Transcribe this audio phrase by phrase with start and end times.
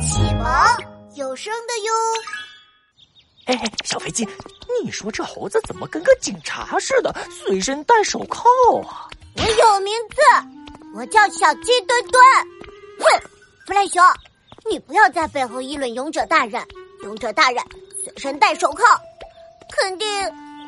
[0.00, 0.46] 启蒙
[1.14, 1.92] 有声的哟。
[3.46, 4.26] 哎，小飞机，
[4.82, 8.44] 你说这猴子怎么跟个警察似的，随身带手铐
[8.82, 9.08] 啊？
[9.36, 10.16] 我有名字，
[10.94, 12.22] 我叫小鸡墩墩。
[13.00, 13.28] 哼，
[13.66, 14.02] 弗莱熊，
[14.70, 16.62] 你不要在背后议论勇者大人。
[17.02, 17.62] 勇者大人
[18.04, 18.82] 随身带手铐，
[19.70, 20.08] 肯定，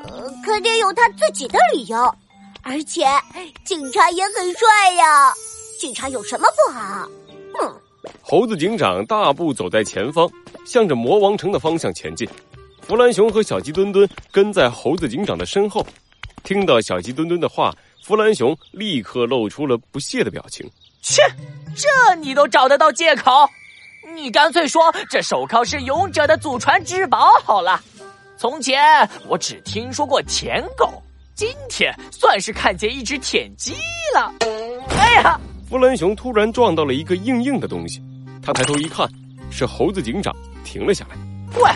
[0.05, 2.15] 呃，肯定有他自己的理由。
[2.63, 3.05] 而且
[3.65, 5.35] 警察也很帅呀，
[5.81, 7.09] 警察有什么不好？
[8.31, 8.41] 哼！
[8.41, 10.31] 猴子警长大步走在前方，
[10.65, 12.29] 向着魔王城的方向前进。
[12.81, 15.85] 弗兰熊和小鸡墩墩跟在猴子警长的身后。
[16.45, 17.75] 听到小鸡墩墩的话，
[18.05, 20.65] 弗兰熊立刻露出了不屑的表情。
[21.03, 21.23] 切，
[21.75, 23.33] 这你都找得到借口？
[24.15, 27.83] 你干脆说这手铐是勇者的祖传之宝好了。
[28.37, 28.81] 从前
[29.29, 31.03] 我只听说过舔狗。
[31.35, 33.73] 今天算是看见一只舔鸡
[34.15, 34.33] 了。
[34.91, 35.41] 哎呀！
[35.69, 38.03] 弗兰熊突然撞到了一个硬硬的东西，
[38.53, 39.09] 他抬头一看，
[39.49, 41.17] 是猴子警长，停了下来。
[41.61, 41.71] 喂，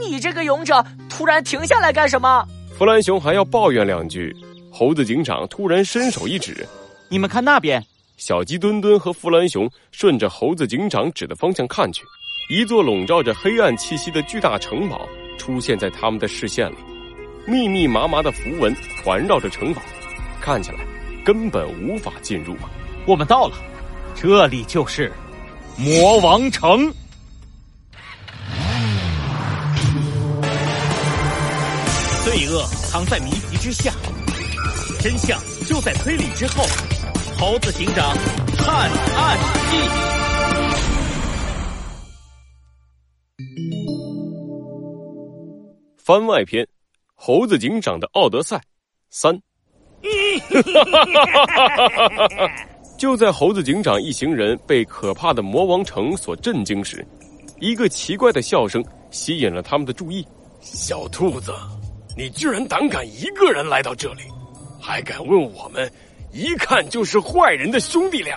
[0.00, 2.46] 你这个勇者突然停下来干什么？
[2.78, 4.34] 弗兰熊还要抱怨两句，
[4.72, 6.66] 猴子警长突然伸手一指
[7.10, 7.84] ：“你们看那边。”
[8.16, 12.04] 小鸡墩墩和弗兰熊顺着猴子警长指的方向看去，
[12.48, 16.76] 一座笼罩着黑暗气息的巨大城堡出现在他们的视线里。
[17.46, 18.74] 密密麻麻的符文
[19.04, 19.82] 环绕着城堡，
[20.40, 20.78] 看起来
[21.22, 22.70] 根本无法进入啊！
[23.06, 23.56] 我们到了，
[24.14, 25.12] 这里就是
[25.78, 26.92] 魔王城。
[32.24, 33.92] 罪恶藏在谜题之下，
[35.00, 36.64] 真相就在推理之后。
[37.38, 38.12] 猴子警长
[38.56, 39.38] 探案
[39.70, 39.76] 记
[46.04, 46.66] 番外篇。
[47.14, 48.60] 猴子警长的奥德赛
[49.10, 49.40] 三，
[52.98, 57.06] 就在猴子警长一行人被可怕的魔王城所震惊时，
[57.60, 60.26] 一个奇怪的笑声吸引了他们的注意。
[60.60, 61.54] 小兔子，
[62.16, 64.22] 你居然胆敢一个人来到这里，
[64.80, 65.88] 还敢问我们
[66.32, 68.36] 一看就是坏人的兄弟俩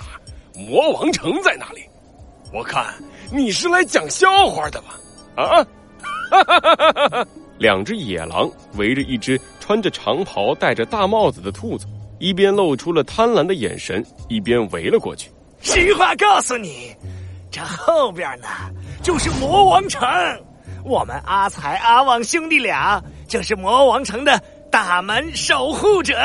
[0.55, 1.81] 魔王城在哪里？
[2.53, 2.85] 我看
[3.31, 5.41] 你是来讲笑话的吧？
[5.41, 5.65] 啊！
[6.29, 11.87] 哈 两只野狼围着一只穿着长袍、戴着大帽子的兔子，
[12.21, 15.31] 一边露出了贪婪的眼神，一边围了过去。
[15.61, 16.95] 实话告诉你，
[17.49, 18.47] 这后边呢
[19.01, 20.07] 就是魔王城，
[20.85, 24.39] 我们阿才、阿旺兄弟俩就是魔王城的
[24.71, 26.15] 大门守护者，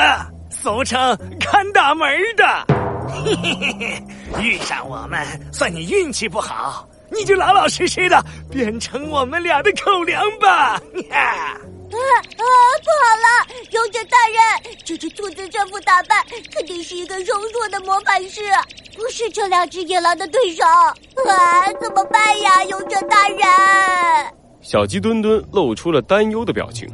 [0.51, 2.45] 俗称看大门的。
[3.09, 4.03] 嘿 嘿嘿嘿，
[4.43, 6.87] 遇上我们算你运气不好。
[7.09, 10.79] 你就老老实实的变成我们俩的口粮吧！
[11.91, 12.43] 啊啊！
[12.83, 13.27] 不好了，
[13.71, 18.41] 勇者大人，这只兔子这副打扮肯定是一个柔弱的魔法师，
[18.95, 20.63] 不是这两只野狼的对手。
[20.65, 23.39] 啊，怎么办呀，勇者大人？
[24.61, 26.89] 小鸡墩墩露出了担忧的表情，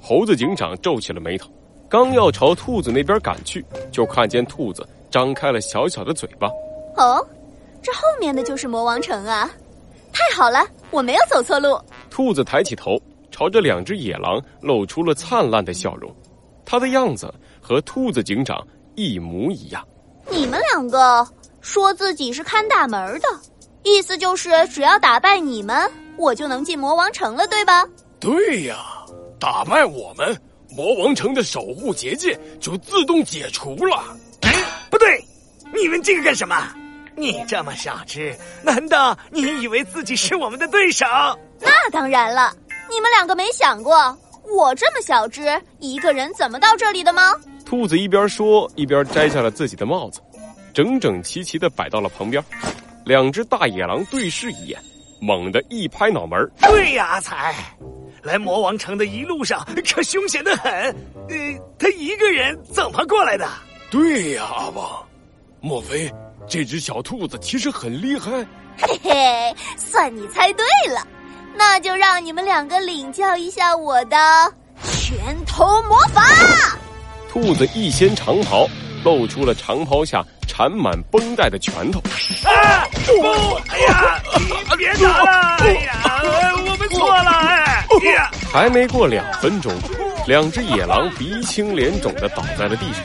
[0.00, 1.50] 猴子警长皱起了眉头，
[1.88, 6.48] 刚要朝兔子那边赶去，就看见兔子张开了小小的嘴巴。
[6.96, 7.26] 哦。
[7.84, 9.50] 这后面的就是魔王城啊！
[10.12, 11.76] 太好了，我没有走错路。
[12.08, 12.96] 兔子抬起头，
[13.32, 16.14] 朝着两只野狼露出了灿烂的笑容。
[16.64, 19.84] 他的样子和兔子警长一模一样。
[20.30, 21.26] 你们两个
[21.60, 23.26] 说自己是看大门的，
[23.82, 27.84] 意思就是只要打败你们，我就能进魔王城了，对吧？
[28.20, 28.76] 对呀，
[29.40, 33.96] 打败我们，魔王城的守护结界就自动解除了。
[34.42, 34.52] 哎
[34.88, 35.24] 不对，
[35.74, 36.72] 你们这个干什么？
[37.16, 41.04] 你这么小只，难道你以为自己是我们的对手？
[41.60, 42.54] 那当然了，
[42.92, 44.16] 你们两个没想过，
[44.54, 47.32] 我这么小只，一个人怎么到这里的吗？
[47.64, 50.20] 兔子一边说，一边摘下了自己的帽子，
[50.74, 52.44] 整整齐齐的摆到了旁边。
[53.06, 54.78] 两只大野狼对视一眼，
[55.20, 57.54] 猛地一拍脑门对呀，阿才，
[58.22, 60.70] 来魔王城的一路上可凶险的很。
[60.72, 60.94] 呃，
[61.78, 63.48] 他一个人怎么过来的？
[63.90, 65.02] 对呀，阿旺，
[65.62, 66.12] 莫非？
[66.46, 68.30] 这只小兔子其实很厉害，
[68.76, 71.06] 嘿嘿，算你猜对了，
[71.56, 74.16] 那就让你们两个领教一下我的
[74.92, 76.22] 拳头魔法。
[77.30, 78.68] 兔子一掀长袍，
[79.04, 82.00] 露出了长袍下缠满绷带的拳头。
[82.44, 82.86] 啊！
[83.06, 83.22] 不！
[83.70, 84.22] 哎呀！
[84.76, 85.56] 别打了！
[85.60, 86.20] 哎呀！
[86.66, 87.30] 我们错了！
[87.30, 87.86] 哎！
[88.52, 89.72] 还没过两分钟，
[90.26, 93.02] 两只野狼鼻青脸肿的倒在了地上。